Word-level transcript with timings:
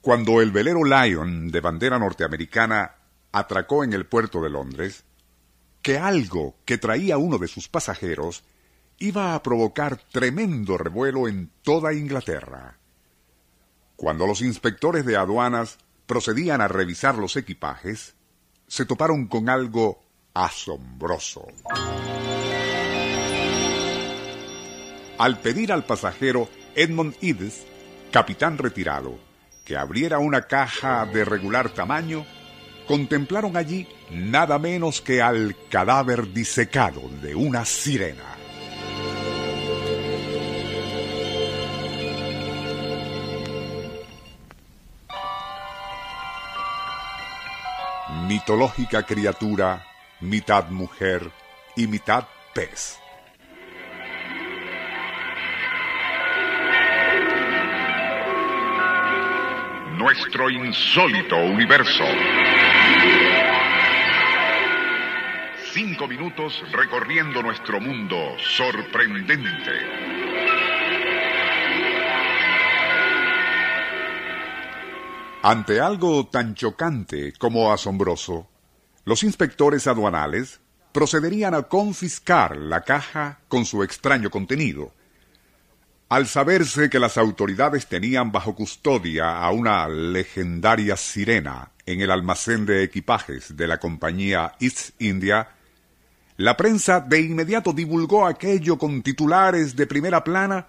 Cuando 0.00 0.40
el 0.40 0.50
velero 0.50 0.82
Lion 0.82 1.50
de 1.50 1.60
bandera 1.60 1.98
norteamericana 1.98 2.94
atracó 3.32 3.84
en 3.84 3.92
el 3.92 4.06
puerto 4.06 4.40
de 4.40 4.48
Londres, 4.48 5.04
que 5.82 5.98
algo 5.98 6.56
que 6.64 6.78
traía 6.78 7.18
uno 7.18 7.36
de 7.36 7.48
sus 7.48 7.68
pasajeros 7.68 8.42
iba 8.98 9.34
a 9.34 9.42
provocar 9.42 9.98
tremendo 10.10 10.78
revuelo 10.78 11.28
en 11.28 11.50
toda 11.62 11.92
Inglaterra. 11.92 12.78
Cuando 13.96 14.26
los 14.26 14.40
inspectores 14.40 15.04
de 15.04 15.16
aduanas 15.16 15.76
procedían 16.06 16.62
a 16.62 16.68
revisar 16.68 17.16
los 17.16 17.36
equipajes, 17.36 18.14
se 18.66 18.86
toparon 18.86 19.26
con 19.26 19.50
algo 19.50 20.02
asombroso. 20.32 21.46
Al 25.18 25.38
pedir 25.40 25.72
al 25.72 25.84
pasajero 25.84 26.48
Edmund 26.74 27.14
Edes, 27.20 27.66
capitán 28.10 28.56
retirado, 28.56 29.29
que 29.70 29.76
abriera 29.76 30.18
una 30.18 30.48
caja 30.48 31.06
de 31.06 31.24
regular 31.24 31.68
tamaño, 31.68 32.26
contemplaron 32.88 33.56
allí 33.56 33.86
nada 34.10 34.58
menos 34.58 35.00
que 35.00 35.22
al 35.22 35.54
cadáver 35.70 36.32
disecado 36.32 37.02
de 37.22 37.36
una 37.36 37.64
sirena. 37.64 38.24
Mitológica 48.26 49.04
criatura, 49.04 49.86
mitad 50.18 50.68
mujer 50.70 51.30
y 51.76 51.86
mitad 51.86 52.24
pez 52.52 52.98
nuestro 60.10 60.50
insólito 60.50 61.36
universo. 61.36 62.02
Cinco 65.72 66.08
minutos 66.08 66.64
recorriendo 66.72 67.40
nuestro 67.40 67.80
mundo 67.80 68.16
sorprendente. 68.38 69.70
Ante 75.42 75.80
algo 75.80 76.26
tan 76.26 76.56
chocante 76.56 77.32
como 77.38 77.72
asombroso, 77.72 78.48
los 79.04 79.22
inspectores 79.22 79.86
aduanales 79.86 80.60
procederían 80.90 81.54
a 81.54 81.62
confiscar 81.62 82.56
la 82.56 82.80
caja 82.80 83.38
con 83.46 83.64
su 83.64 83.84
extraño 83.84 84.28
contenido, 84.28 84.92
al 86.10 86.26
saberse 86.26 86.90
que 86.90 86.98
las 86.98 87.16
autoridades 87.16 87.86
tenían 87.86 88.32
bajo 88.32 88.56
custodia 88.56 89.38
a 89.38 89.52
una 89.52 89.88
legendaria 89.88 90.96
sirena 90.96 91.70
en 91.86 92.00
el 92.00 92.10
almacén 92.10 92.66
de 92.66 92.82
equipajes 92.82 93.56
de 93.56 93.68
la 93.68 93.78
compañía 93.78 94.56
East 94.58 95.00
India, 95.00 95.50
la 96.36 96.56
prensa 96.56 96.98
de 96.98 97.20
inmediato 97.20 97.72
divulgó 97.72 98.26
aquello 98.26 98.76
con 98.76 99.02
titulares 99.02 99.76
de 99.76 99.86
primera 99.86 100.24
plana, 100.24 100.66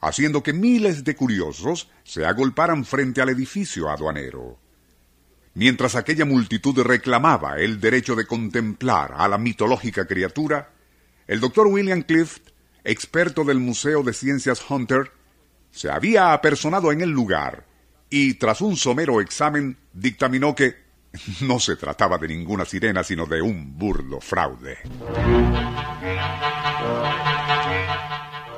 haciendo 0.00 0.42
que 0.42 0.52
miles 0.52 1.04
de 1.04 1.14
curiosos 1.14 1.88
se 2.02 2.26
agolparan 2.26 2.84
frente 2.84 3.22
al 3.22 3.28
edificio 3.28 3.90
aduanero. 3.90 4.58
Mientras 5.54 5.94
aquella 5.94 6.24
multitud 6.24 6.76
reclamaba 6.80 7.58
el 7.60 7.78
derecho 7.78 8.16
de 8.16 8.26
contemplar 8.26 9.14
a 9.16 9.28
la 9.28 9.38
mitológica 9.38 10.06
criatura, 10.06 10.72
el 11.28 11.38
doctor 11.38 11.68
William 11.68 12.02
Clift 12.02 12.49
experto 12.84 13.44
del 13.44 13.58
Museo 13.58 14.02
de 14.02 14.12
Ciencias 14.12 14.62
Hunter, 14.68 15.12
se 15.70 15.90
había 15.90 16.32
apersonado 16.32 16.92
en 16.92 17.00
el 17.00 17.10
lugar 17.10 17.64
y 18.08 18.34
tras 18.34 18.60
un 18.60 18.76
somero 18.76 19.20
examen 19.20 19.76
dictaminó 19.92 20.54
que 20.54 20.76
no 21.42 21.60
se 21.60 21.76
trataba 21.76 22.18
de 22.18 22.28
ninguna 22.28 22.64
sirena 22.64 23.04
sino 23.04 23.26
de 23.26 23.40
un 23.40 23.78
burdo 23.78 24.20
fraude. 24.20 24.78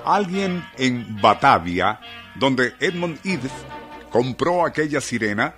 Alguien 0.05 0.65
en 0.79 1.21
Batavia, 1.21 2.01
donde 2.35 2.75
Edmund 2.81 3.21
Edith 3.25 3.53
compró 4.11 4.67
aquella 4.67 5.01
sirena, 5.01 5.55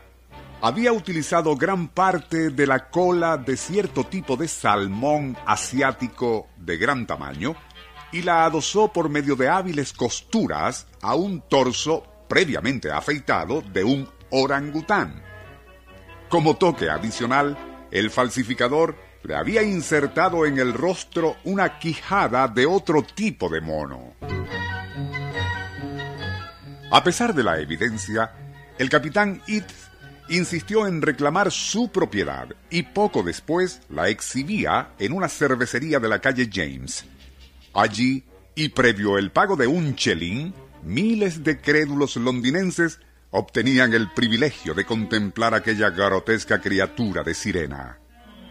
había 0.60 0.92
utilizado 0.92 1.56
gran 1.56 1.88
parte 1.88 2.50
de 2.50 2.66
la 2.66 2.90
cola 2.90 3.36
de 3.36 3.56
cierto 3.56 4.04
tipo 4.04 4.36
de 4.36 4.48
salmón 4.48 5.36
asiático 5.46 6.48
de 6.56 6.76
gran 6.76 7.06
tamaño 7.06 7.56
y 8.14 8.22
la 8.22 8.44
adosó 8.44 8.92
por 8.92 9.08
medio 9.08 9.34
de 9.34 9.48
hábiles 9.48 9.92
costuras 9.92 10.86
a 11.02 11.16
un 11.16 11.40
torso 11.40 12.04
previamente 12.28 12.92
afeitado 12.92 13.60
de 13.60 13.82
un 13.82 14.08
orangután. 14.30 15.20
Como 16.28 16.56
toque 16.56 16.88
adicional, 16.88 17.58
el 17.90 18.10
falsificador 18.10 18.96
le 19.24 19.34
había 19.34 19.64
insertado 19.64 20.46
en 20.46 20.60
el 20.60 20.74
rostro 20.74 21.34
una 21.42 21.80
quijada 21.80 22.46
de 22.46 22.66
otro 22.66 23.02
tipo 23.02 23.48
de 23.48 23.60
mono. 23.60 24.14
A 26.92 27.02
pesar 27.02 27.34
de 27.34 27.42
la 27.42 27.58
evidencia, 27.58 28.30
el 28.78 28.88
capitán 28.88 29.42
It 29.48 29.66
insistió 30.28 30.86
en 30.86 31.02
reclamar 31.02 31.50
su 31.50 31.90
propiedad 31.90 32.46
y 32.70 32.84
poco 32.84 33.24
después 33.24 33.80
la 33.88 34.08
exhibía 34.08 34.90
en 35.00 35.12
una 35.12 35.28
cervecería 35.28 35.98
de 35.98 36.08
la 36.08 36.20
calle 36.20 36.48
James. 36.52 37.04
Allí, 37.74 38.24
y 38.54 38.68
previo 38.68 39.18
el 39.18 39.32
pago 39.32 39.56
de 39.56 39.66
un 39.66 39.96
chelín, 39.96 40.54
miles 40.82 41.42
de 41.42 41.60
crédulos 41.60 42.16
londinenses 42.16 43.00
obtenían 43.30 43.92
el 43.94 44.12
privilegio 44.12 44.74
de 44.74 44.84
contemplar 44.84 45.54
aquella 45.54 45.90
grotesca 45.90 46.60
criatura 46.60 47.24
de 47.24 47.34
sirena. 47.34 47.98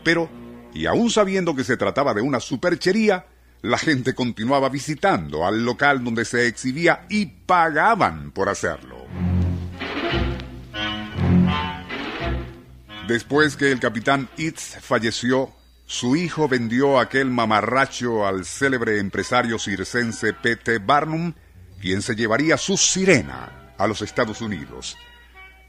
Pero, 0.03 0.29
y 0.73 0.87
aún 0.87 1.09
sabiendo 1.09 1.55
que 1.55 1.63
se 1.63 1.77
trataba 1.77 2.13
de 2.13 2.21
una 2.21 2.41
superchería, 2.41 3.27
la 3.61 3.77
gente 3.77 4.13
continuaba 4.13 4.67
visitando 4.67 5.45
al 5.45 5.63
local 5.63 6.03
donde 6.03 6.25
se 6.25 6.47
exhibía 6.47 7.05
y 7.09 7.27
pagaban 7.27 8.31
por 8.31 8.49
hacerlo. 8.49 9.07
Después 13.07 13.55
que 13.55 13.71
el 13.71 13.79
capitán 13.79 14.27
Itz 14.35 14.77
falleció, 14.81 15.53
su 15.93 16.15
hijo 16.15 16.47
vendió 16.47 16.99
aquel 16.99 17.29
mamarracho 17.29 18.25
al 18.25 18.45
célebre 18.45 18.97
empresario 18.97 19.59
circense 19.59 20.33
P.T. 20.33 20.79
Barnum, 20.79 21.33
quien 21.79 22.01
se 22.01 22.15
llevaría 22.15 22.57
su 22.57 22.77
sirena 22.77 23.75
a 23.77 23.85
los 23.85 24.01
Estados 24.01 24.41
Unidos. 24.41 24.97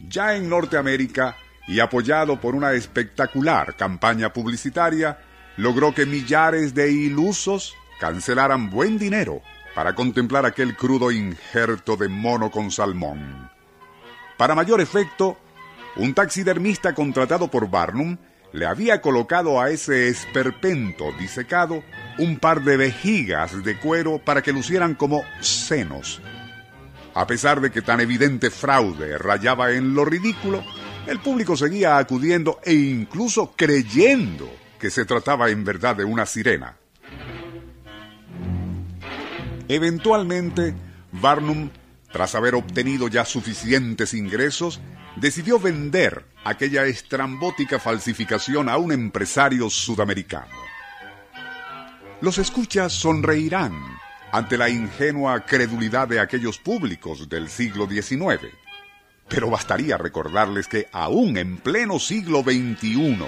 Ya 0.01 0.35
en 0.35 0.49
Norteamérica, 0.49 1.37
y 1.69 1.79
apoyado 1.81 2.41
por 2.41 2.55
una 2.55 2.73
espectacular 2.73 3.77
campaña 3.77 4.33
publicitaria, 4.33 5.19
logró 5.59 5.95
que 5.95 6.07
millares 6.07 6.73
de 6.73 6.91
ilusos 6.91 7.75
cancelaran 8.01 8.71
buen 8.71 8.99
dinero 8.99 9.43
para 9.75 9.95
contemplar 9.95 10.47
aquel 10.47 10.75
crudo 10.75 11.13
injerto 11.13 11.99
de 11.99 12.09
mono 12.09 12.51
con 12.51 12.71
salmón. 12.71 13.51
Para 14.39 14.55
mayor 14.55 14.81
efecto, 14.81 15.37
un 15.97 16.15
taxidermista 16.15 16.95
contratado 16.95 17.49
por 17.49 17.69
Barnum 17.69 18.17
le 18.55 18.67
había 18.67 19.01
colocado 19.01 19.61
a 19.61 19.71
ese 19.71 20.09
esperpento 20.09 21.11
disecado 21.19 21.83
un 22.19 22.39
par 22.39 22.63
de 22.63 22.77
vejigas 22.77 23.65
de 23.65 23.77
cuero 23.77 24.21
para 24.21 24.43
que 24.43 24.53
lucieran 24.53 24.95
como 24.95 25.25
senos. 25.41 26.23
A 27.15 27.27
pesar 27.27 27.61
de 27.61 27.73
que 27.73 27.83
tan 27.83 28.01
evidente 28.01 28.51
fraude 28.51 29.19
rayaba 29.19 29.73
en 29.73 29.93
lo 29.95 30.05
ridículo, 30.05 30.63
el 31.09 31.19
público 31.19 31.57
seguía 31.57 31.99
acudiendo 31.99 32.61
e 32.63 32.75
incluso 32.75 33.55
creyendo 33.57 34.49
que 34.79 34.89
se 34.89 35.05
trataba 35.05 35.51
en 35.51 35.65
verdad 35.65 35.97
de 35.97 36.05
una 36.05 36.25
sirena. 36.25 36.77
Eventualmente, 39.67 40.75
Barnum, 41.11 41.71
tras 42.15 42.37
haber 42.37 42.55
obtenido 42.55 43.09
ya 43.09 43.25
suficientes 43.25 44.15
ingresos, 44.15 44.81
decidió 45.17 45.59
vender 45.59 46.25
aquella 46.45 46.85
estrambótica 46.85 47.81
falsificación 47.81 48.69
a 48.69 48.77
un 48.77 48.93
empresario 48.93 49.69
sudamericano. 49.69 50.55
Los 52.21 52.39
escuchas 52.39 52.93
sonreirán 52.93 53.75
ante 54.31 54.57
la 54.57 54.69
ingenua 54.69 55.45
credulidad 55.45 56.07
de 56.07 56.21
aquellos 56.21 56.59
públicos 56.59 57.29
del 57.29 57.49
siglo 57.49 57.89
XIX. 57.89 58.47
Pero 59.29 59.51
bastaría 59.51 59.99
recordarles 59.99 60.69
que 60.69 60.87
aún 60.93 61.37
en 61.37 61.57
pleno 61.57 61.99
siglo 61.99 62.43
XXI, 62.43 63.27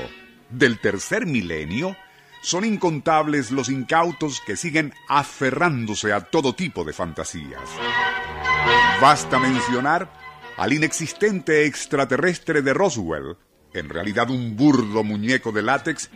del 0.50 0.78
tercer 0.78 1.26
milenio, 1.26 1.96
son 2.40 2.64
incontables 2.64 3.50
los 3.50 3.68
incautos 3.68 4.40
que 4.40 4.56
siguen 4.56 4.94
aferrándose 5.08 6.12
a 6.12 6.20
todo 6.20 6.54
tipo 6.54 6.84
de 6.84 6.92
fantasías. 6.92 7.62
Basta 9.00 9.38
mencionar 9.38 10.12
al 10.56 10.72
inexistente 10.72 11.66
extraterrestre 11.66 12.62
de 12.62 12.72
Roswell, 12.72 13.36
en 13.72 13.88
realidad 13.88 14.30
un 14.30 14.56
burdo 14.56 15.04
muñeco 15.04 15.52
de 15.52 15.62
látex, 15.62 16.10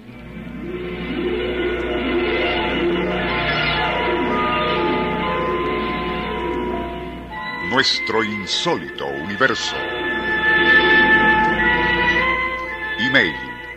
Nuestro 7.70 8.25
insólito 8.25 9.06
universo. 9.06 9.76
Email 12.99 13.50